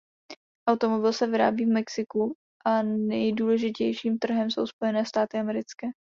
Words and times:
Automobil 0.67 1.13
se 1.13 1.27
vyrábí 1.27 1.65
v 1.65 1.73
Mexiku 1.73 2.35
a 2.65 2.81
nejdůležitějším 2.83 4.19
trhem 4.19 4.51
jsou 4.51 4.67
Spojené 4.67 5.05
státy 5.05 5.37
americké. 5.37 5.87